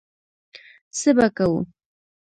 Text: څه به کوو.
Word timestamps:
څه 0.97 1.09
به 1.17 1.27
کوو. 1.37 1.59